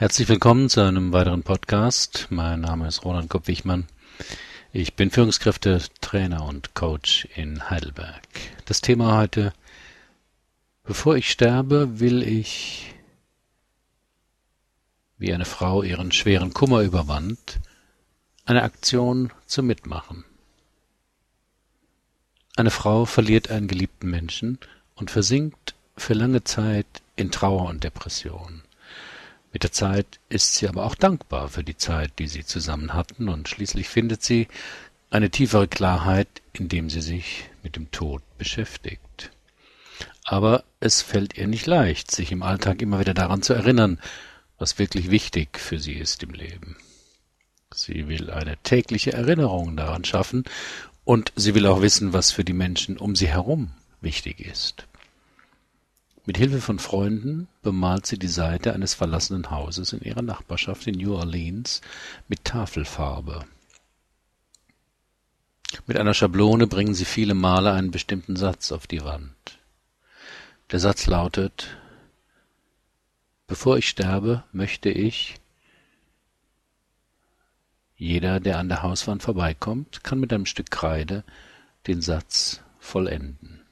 Herzlich 0.00 0.28
willkommen 0.28 0.68
zu 0.68 0.80
einem 0.80 1.12
weiteren 1.12 1.42
Podcast. 1.42 2.28
Mein 2.30 2.60
Name 2.60 2.86
ist 2.86 3.04
Roland 3.04 3.28
Kopp-Wichmann. 3.28 3.88
Ich 4.72 4.94
bin 4.94 5.10
Führungskräfte, 5.10 5.82
Trainer 6.00 6.44
und 6.44 6.72
Coach 6.74 7.26
in 7.34 7.68
Heidelberg. 7.68 8.22
Das 8.66 8.80
Thema 8.80 9.16
heute, 9.16 9.52
bevor 10.84 11.16
ich 11.16 11.28
sterbe, 11.28 11.98
will 11.98 12.22
ich, 12.22 12.94
wie 15.18 15.34
eine 15.34 15.44
Frau 15.44 15.82
ihren 15.82 16.12
schweren 16.12 16.54
Kummer 16.54 16.82
überwand, 16.82 17.58
eine 18.44 18.62
Aktion 18.62 19.32
zum 19.46 19.66
Mitmachen. 19.66 20.24
Eine 22.54 22.70
Frau 22.70 23.04
verliert 23.04 23.50
einen 23.50 23.66
geliebten 23.66 24.08
Menschen 24.08 24.60
und 24.94 25.10
versinkt 25.10 25.74
für 25.96 26.14
lange 26.14 26.44
Zeit 26.44 26.86
in 27.16 27.32
Trauer 27.32 27.68
und 27.68 27.82
Depression. 27.82 28.62
Mit 29.52 29.62
der 29.62 29.72
Zeit 29.72 30.20
ist 30.28 30.56
sie 30.56 30.68
aber 30.68 30.84
auch 30.84 30.94
dankbar 30.94 31.48
für 31.48 31.64
die 31.64 31.76
Zeit, 31.76 32.18
die 32.18 32.28
sie 32.28 32.44
zusammen 32.44 32.94
hatten, 32.94 33.28
und 33.28 33.48
schließlich 33.48 33.88
findet 33.88 34.22
sie 34.22 34.48
eine 35.10 35.30
tiefere 35.30 35.68
Klarheit, 35.68 36.28
indem 36.52 36.90
sie 36.90 37.00
sich 37.00 37.48
mit 37.62 37.76
dem 37.76 37.90
Tod 37.90 38.22
beschäftigt. 38.36 39.30
Aber 40.24 40.64
es 40.80 41.00
fällt 41.00 41.38
ihr 41.38 41.46
nicht 41.46 41.66
leicht, 41.66 42.10
sich 42.10 42.30
im 42.30 42.42
Alltag 42.42 42.82
immer 42.82 43.00
wieder 43.00 43.14
daran 43.14 43.40
zu 43.40 43.54
erinnern, 43.54 43.98
was 44.58 44.78
wirklich 44.78 45.10
wichtig 45.10 45.58
für 45.58 45.78
sie 45.78 45.94
ist 45.94 46.22
im 46.22 46.30
Leben. 46.30 46.76
Sie 47.72 48.08
will 48.08 48.30
eine 48.30 48.56
tägliche 48.58 49.12
Erinnerung 49.12 49.76
daran 49.76 50.04
schaffen, 50.04 50.44
und 51.04 51.32
sie 51.36 51.54
will 51.54 51.66
auch 51.66 51.80
wissen, 51.80 52.12
was 52.12 52.32
für 52.32 52.44
die 52.44 52.52
Menschen 52.52 52.98
um 52.98 53.16
sie 53.16 53.28
herum 53.28 53.70
wichtig 54.02 54.40
ist. 54.40 54.87
Mit 56.28 56.36
Hilfe 56.36 56.60
von 56.60 56.78
Freunden 56.78 57.48
bemalt 57.62 58.04
sie 58.04 58.18
die 58.18 58.28
Seite 58.28 58.74
eines 58.74 58.92
verlassenen 58.92 59.50
Hauses 59.50 59.94
in 59.94 60.02
ihrer 60.02 60.20
Nachbarschaft 60.20 60.86
in 60.86 60.98
New 60.98 61.14
Orleans 61.14 61.80
mit 62.28 62.44
Tafelfarbe. 62.44 63.46
Mit 65.86 65.96
einer 65.96 66.12
Schablone 66.12 66.66
bringen 66.66 66.92
sie 66.92 67.06
viele 67.06 67.32
Male 67.32 67.72
einen 67.72 67.90
bestimmten 67.90 68.36
Satz 68.36 68.72
auf 68.72 68.86
die 68.86 69.02
Wand. 69.04 69.58
Der 70.70 70.80
Satz 70.80 71.06
lautet 71.06 71.78
Bevor 73.46 73.78
ich 73.78 73.88
sterbe, 73.88 74.44
möchte 74.52 74.90
ich 74.90 75.36
jeder, 77.96 78.38
der 78.38 78.58
an 78.58 78.68
der 78.68 78.82
Hauswand 78.82 79.22
vorbeikommt, 79.22 80.04
kann 80.04 80.20
mit 80.20 80.30
einem 80.34 80.44
Stück 80.44 80.70
Kreide 80.70 81.24
den 81.86 82.02
Satz 82.02 82.60
vollenden. 82.78 83.62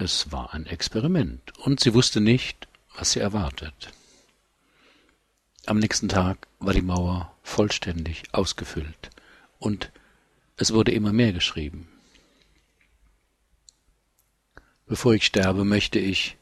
Es 0.00 0.30
war 0.30 0.54
ein 0.54 0.66
Experiment, 0.66 1.58
und 1.58 1.80
sie 1.80 1.92
wusste 1.92 2.20
nicht, 2.20 2.68
was 2.96 3.12
sie 3.12 3.20
erwartet. 3.20 3.92
Am 5.66 5.80
nächsten 5.80 6.08
Tag 6.08 6.46
war 6.60 6.72
die 6.72 6.82
Mauer 6.82 7.34
vollständig 7.42 8.22
ausgefüllt, 8.32 9.10
und 9.58 9.90
es 10.56 10.72
wurde 10.72 10.92
immer 10.92 11.12
mehr 11.12 11.32
geschrieben. 11.32 11.88
Bevor 14.86 15.14
ich 15.14 15.26
sterbe, 15.26 15.64
möchte 15.64 15.98
ich 15.98 16.36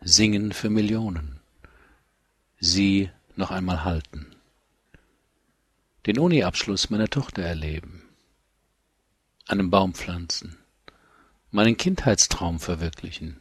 singen 0.00 0.52
für 0.52 0.68
Millionen, 0.68 1.38
sie 2.58 3.10
noch 3.36 3.52
einmal 3.52 3.84
halten, 3.84 4.34
den 6.06 6.18
Uni-Abschluss 6.18 6.90
meiner 6.90 7.08
Tochter 7.08 7.42
erleben, 7.42 8.02
einen 9.46 9.70
Baum 9.70 9.94
pflanzen, 9.94 10.58
meinen 11.50 11.76
Kindheitstraum 11.76 12.60
verwirklichen, 12.60 13.40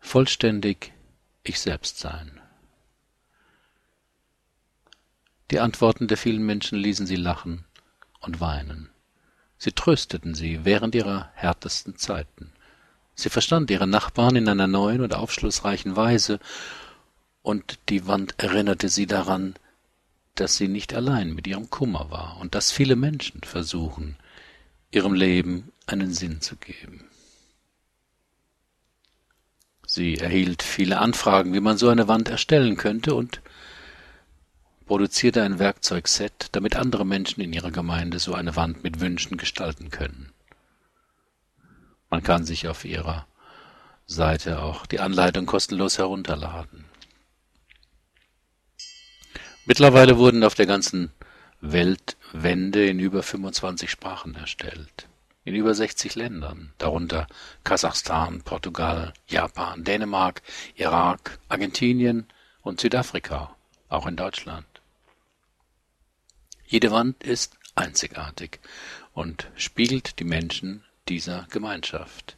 vollständig 0.00 0.92
ich 1.42 1.60
selbst 1.60 1.98
sein. 1.98 2.40
Die 5.50 5.60
Antworten 5.60 6.08
der 6.08 6.16
vielen 6.16 6.44
Menschen 6.44 6.78
ließen 6.78 7.06
sie 7.06 7.16
lachen 7.16 7.64
und 8.20 8.40
weinen. 8.40 8.90
Sie 9.56 9.72
trösteten 9.72 10.34
sie 10.34 10.64
während 10.64 10.94
ihrer 10.94 11.30
härtesten 11.34 11.96
Zeiten. 11.96 12.52
Sie 13.14 13.30
verstand 13.30 13.70
ihre 13.70 13.86
Nachbarn 13.86 14.36
in 14.36 14.48
einer 14.48 14.68
neuen 14.68 15.00
und 15.00 15.14
aufschlussreichen 15.14 15.96
Weise, 15.96 16.38
und 17.42 17.78
die 17.88 18.06
Wand 18.06 18.34
erinnerte 18.36 18.88
sie 18.88 19.06
daran, 19.06 19.54
dass 20.34 20.56
sie 20.56 20.68
nicht 20.68 20.94
allein 20.94 21.32
mit 21.32 21.46
ihrem 21.46 21.70
Kummer 21.70 22.10
war 22.10 22.36
und 22.38 22.54
dass 22.54 22.70
viele 22.70 22.94
Menschen 22.94 23.40
versuchen, 23.42 24.16
ihrem 24.90 25.14
Leben 25.14 25.72
einen 25.86 26.12
Sinn 26.12 26.40
zu 26.40 26.56
geben. 26.56 27.04
Sie 29.86 30.16
erhielt 30.16 30.62
viele 30.62 30.98
Anfragen, 30.98 31.54
wie 31.54 31.60
man 31.60 31.78
so 31.78 31.88
eine 31.88 32.08
Wand 32.08 32.28
erstellen 32.28 32.76
könnte 32.76 33.14
und 33.14 33.40
produzierte 34.86 35.42
ein 35.42 35.58
Werkzeugset, 35.58 36.48
damit 36.52 36.76
andere 36.76 37.06
Menschen 37.06 37.40
in 37.40 37.52
ihrer 37.52 37.70
Gemeinde 37.70 38.18
so 38.18 38.34
eine 38.34 38.56
Wand 38.56 38.82
mit 38.82 39.00
Wünschen 39.00 39.36
gestalten 39.36 39.90
können. 39.90 40.32
Man 42.10 42.22
kann 42.22 42.44
sich 42.44 42.68
auf 42.68 42.84
ihrer 42.84 43.26
Seite 44.06 44.62
auch 44.62 44.86
die 44.86 45.00
Anleitung 45.00 45.46
kostenlos 45.46 45.98
herunterladen. 45.98 46.86
Mittlerweile 49.66 50.16
wurden 50.16 50.44
auf 50.44 50.54
der 50.54 50.64
ganzen 50.64 51.12
Welt 51.60 52.16
Wände 52.32 52.86
in 52.86 53.00
über 53.00 53.22
25 53.22 53.90
Sprachen 53.90 54.34
erstellt 54.34 55.08
in 55.48 55.54
über 55.54 55.74
60 55.74 56.14
Ländern, 56.14 56.74
darunter 56.76 57.26
Kasachstan, 57.64 58.42
Portugal, 58.42 59.14
Japan, 59.26 59.82
Dänemark, 59.82 60.42
Irak, 60.76 61.38
Argentinien 61.48 62.26
und 62.60 62.80
Südafrika, 62.80 63.56
auch 63.88 64.06
in 64.06 64.16
Deutschland. 64.16 64.66
Jede 66.66 66.90
Wand 66.90 67.24
ist 67.24 67.56
einzigartig 67.74 68.60
und 69.14 69.50
spiegelt 69.56 70.18
die 70.18 70.24
Menschen 70.24 70.84
dieser 71.08 71.46
Gemeinschaft. 71.48 72.36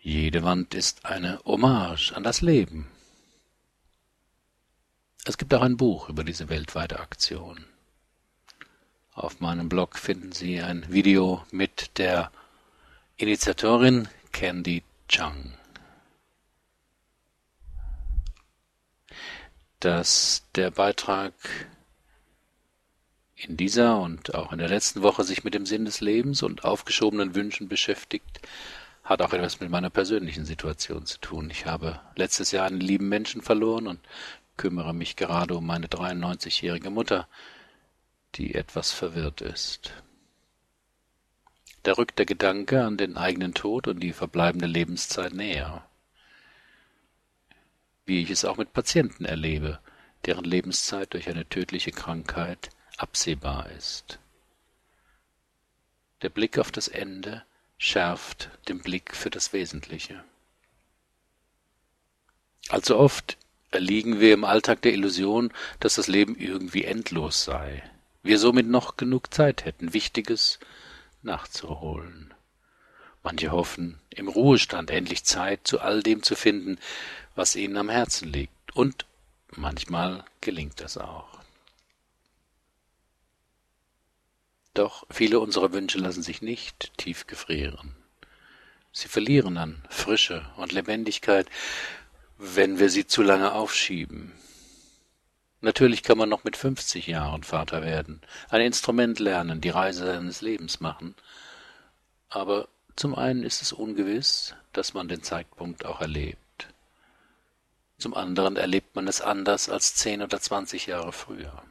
Jede 0.00 0.42
Wand 0.42 0.74
ist 0.74 1.06
eine 1.06 1.38
Hommage 1.44 2.12
an 2.12 2.24
das 2.24 2.40
Leben. 2.40 2.88
Es 5.24 5.38
gibt 5.38 5.54
auch 5.54 5.62
ein 5.62 5.76
Buch 5.76 6.08
über 6.08 6.24
diese 6.24 6.48
weltweite 6.48 6.98
Aktion. 6.98 7.64
Auf 9.16 9.40
meinem 9.40 9.70
Blog 9.70 9.96
finden 9.96 10.32
Sie 10.32 10.60
ein 10.60 10.84
Video 10.92 11.42
mit 11.50 11.96
der 11.96 12.30
Initiatorin 13.16 14.08
Candy 14.30 14.82
Chang. 15.08 15.54
Dass 19.80 20.44
der 20.54 20.70
Beitrag 20.70 21.32
in 23.36 23.56
dieser 23.56 23.98
und 24.02 24.34
auch 24.34 24.52
in 24.52 24.58
der 24.58 24.68
letzten 24.68 25.00
Woche 25.00 25.24
sich 25.24 25.44
mit 25.44 25.54
dem 25.54 25.64
Sinn 25.64 25.86
des 25.86 26.02
Lebens 26.02 26.42
und 26.42 26.64
aufgeschobenen 26.66 27.34
Wünschen 27.34 27.68
beschäftigt, 27.68 28.42
hat 29.02 29.22
auch 29.22 29.32
etwas 29.32 29.60
mit 29.60 29.70
meiner 29.70 29.88
persönlichen 29.88 30.44
Situation 30.44 31.06
zu 31.06 31.18
tun. 31.20 31.48
Ich 31.48 31.64
habe 31.64 32.00
letztes 32.16 32.50
Jahr 32.50 32.66
einen 32.66 32.80
lieben 32.80 33.08
Menschen 33.08 33.40
verloren 33.40 33.86
und 33.86 34.00
kümmere 34.58 34.92
mich 34.92 35.16
gerade 35.16 35.54
um 35.56 35.64
meine 35.64 35.86
93-jährige 35.86 36.90
Mutter, 36.90 37.26
die 38.34 38.54
etwas 38.54 38.92
verwirrt 38.92 39.40
ist. 39.40 39.94
Da 41.86 41.92
rückt 41.92 42.18
der 42.18 42.26
Gedanke 42.26 42.82
an 42.82 42.96
den 42.96 43.16
eigenen 43.16 43.54
Tod 43.54 43.86
und 43.86 44.00
die 44.00 44.12
verbleibende 44.12 44.66
Lebenszeit 44.66 45.32
näher. 45.32 45.88
Wie 48.04 48.20
ich 48.20 48.30
es 48.30 48.44
auch 48.44 48.56
mit 48.56 48.72
Patienten 48.72 49.24
erlebe, 49.24 49.78
deren 50.24 50.44
Lebenszeit 50.44 51.14
durch 51.14 51.28
eine 51.28 51.48
tödliche 51.48 51.92
Krankheit 51.92 52.70
absehbar 52.96 53.70
ist. 53.70 54.18
Der 56.22 56.28
Blick 56.28 56.58
auf 56.58 56.72
das 56.72 56.88
Ende 56.88 57.44
schärft 57.78 58.50
den 58.68 58.80
Blick 58.80 59.14
für 59.14 59.30
das 59.30 59.52
Wesentliche. 59.52 60.24
Allzu 62.68 62.98
oft 62.98 63.38
erliegen 63.70 64.18
wir 64.18 64.34
im 64.34 64.44
Alltag 64.44 64.82
der 64.82 64.92
Illusion, 64.92 65.52
dass 65.78 65.94
das 65.94 66.08
Leben 66.08 66.34
irgendwie 66.34 66.82
endlos 66.82 67.44
sei 67.44 67.88
wir 68.26 68.38
somit 68.38 68.66
noch 68.66 68.96
genug 68.96 69.32
Zeit 69.32 69.64
hätten, 69.64 69.92
Wichtiges 69.92 70.58
nachzuholen. 71.22 72.34
Manche 73.22 73.50
hoffen, 73.50 73.98
im 74.10 74.28
Ruhestand 74.28 74.90
endlich 74.90 75.24
Zeit 75.24 75.66
zu 75.66 75.80
all 75.80 76.02
dem 76.02 76.22
zu 76.22 76.36
finden, 76.36 76.78
was 77.34 77.56
ihnen 77.56 77.76
am 77.76 77.88
Herzen 77.88 78.32
liegt, 78.32 78.76
und 78.76 79.04
manchmal 79.50 80.24
gelingt 80.40 80.80
das 80.80 80.96
auch. 80.96 81.40
Doch 84.74 85.06
viele 85.10 85.40
unserer 85.40 85.72
Wünsche 85.72 85.98
lassen 85.98 86.22
sich 86.22 86.42
nicht 86.42 86.92
tief 86.98 87.26
gefrieren. 87.26 87.96
Sie 88.92 89.08
verlieren 89.08 89.56
an 89.56 89.82
Frische 89.88 90.48
und 90.56 90.72
Lebendigkeit, 90.72 91.48
wenn 92.38 92.78
wir 92.78 92.90
sie 92.90 93.06
zu 93.06 93.22
lange 93.22 93.52
aufschieben, 93.52 94.32
Natürlich 95.66 96.04
kann 96.04 96.16
man 96.16 96.28
noch 96.28 96.44
mit 96.44 96.56
fünfzig 96.56 97.08
Jahren 97.08 97.42
Vater 97.42 97.82
werden, 97.82 98.20
ein 98.50 98.60
Instrument 98.60 99.18
lernen, 99.18 99.60
die 99.60 99.70
Reise 99.70 100.06
seines 100.06 100.40
Lebens 100.40 100.78
machen. 100.78 101.16
Aber 102.28 102.68
zum 102.94 103.16
einen 103.16 103.42
ist 103.42 103.62
es 103.62 103.72
ungewiss, 103.72 104.54
dass 104.72 104.94
man 104.94 105.08
den 105.08 105.24
Zeitpunkt 105.24 105.84
auch 105.84 106.00
erlebt. 106.00 106.68
Zum 107.98 108.14
anderen 108.14 108.54
erlebt 108.54 108.94
man 108.94 109.08
es 109.08 109.20
anders 109.20 109.68
als 109.68 109.96
zehn 109.96 110.22
oder 110.22 110.40
zwanzig 110.40 110.86
Jahre 110.86 111.10
früher. 111.10 111.64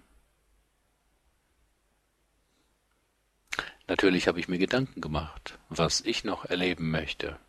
Natürlich 3.88 4.28
habe 4.28 4.42
ich 4.42 4.50
mir 4.50 4.58
Gedanken 4.58 5.00
gemacht, 5.00 5.58
was 5.70 6.02
ich 6.02 6.26
noch 6.26 6.44
erleben 6.44 6.92
möchte, 6.92 7.40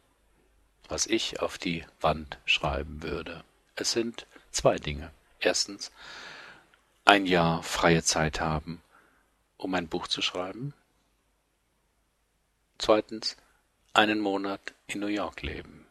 was 0.86 1.08
ich 1.08 1.40
auf 1.40 1.58
die 1.58 1.84
Wand 2.00 2.38
schreiben 2.44 3.02
würde. 3.02 3.42
Es 3.74 3.90
sind 3.90 4.28
zwei 4.52 4.76
Dinge. 4.76 5.10
Erstens, 5.40 5.90
ein 7.06 7.24
Jahr 7.24 7.62
freie 7.62 8.02
Zeit 8.02 8.40
haben, 8.40 8.82
um 9.56 9.72
ein 9.74 9.88
Buch 9.88 10.08
zu 10.08 10.20
schreiben. 10.20 10.74
Zweitens, 12.78 13.36
einen 13.94 14.20
Monat 14.20 14.74
in 14.88 15.00
New 15.00 15.06
York 15.06 15.40
leben. 15.40 15.86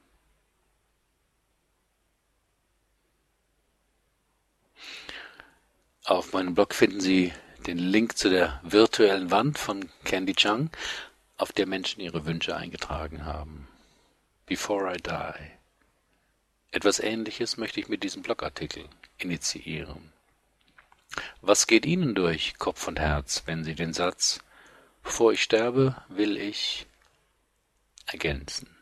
Auf 6.03 6.33
meinem 6.33 6.53
Blog 6.53 6.75
finden 6.75 7.01
Sie 7.01 7.33
den 7.65 7.79
Link 7.79 8.17
zu 8.17 8.29
der 8.29 8.59
virtuellen 8.62 9.31
Wand 9.31 9.57
von 9.57 9.89
Candy 10.03 10.35
Chung, 10.35 10.69
auf 11.38 11.51
der 11.51 11.65
Menschen 11.65 12.01
ihre 12.01 12.25
Wünsche 12.25 12.56
eingetragen 12.56 13.25
haben. 13.25 13.67
Before 14.45 14.94
I 14.94 14.97
Die. 14.97 15.51
Etwas 16.71 17.00
Ähnliches 17.00 17.57
möchte 17.57 17.79
ich 17.79 17.88
mit 17.88 18.03
diesem 18.03 18.21
Blogartikel 18.21 18.88
initiieren. 19.17 20.13
Was 21.42 21.68
geht 21.68 21.86
Ihnen 21.86 22.16
durch 22.16 22.57
Kopf 22.57 22.88
und 22.88 23.00
Herz, 23.00 23.44
wenn 23.46 23.63
Sie 23.63 23.75
den 23.75 23.94
Satz 23.94 24.40
Bevor 25.06 25.34
ich 25.34 25.44
sterbe, 25.44 25.96
will 26.10 26.36
ich 26.36 26.88
ergänzen? 28.07 28.75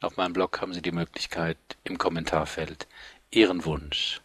Auf 0.00 0.16
meinem 0.16 0.32
Blog 0.32 0.60
haben 0.60 0.72
Sie 0.72 0.80
die 0.80 0.92
Möglichkeit, 0.92 1.58
im 1.82 1.98
Kommentarfeld 1.98 2.86
Ihren 3.32 3.64
Wunsch 3.64 4.20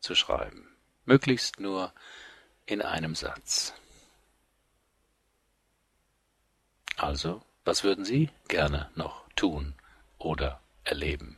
zu 0.00 0.16
schreiben. 0.16 0.68
Möglichst 1.04 1.60
nur 1.60 1.92
in 2.66 2.82
einem 2.82 3.14
Satz. 3.14 3.72
Also, 6.96 7.40
was 7.64 7.84
würden 7.84 8.04
Sie 8.04 8.28
gerne 8.48 8.90
noch 8.96 9.22
tun 9.36 9.74
oder 10.18 10.60
erleben? 10.82 11.37